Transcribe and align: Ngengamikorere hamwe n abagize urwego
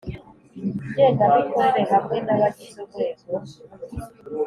Ngengamikorere 0.89 1.83
hamwe 1.93 2.15
n 2.25 2.27
abagize 2.33 2.77
urwego 2.83 3.25